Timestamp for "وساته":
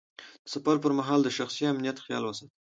2.25-2.55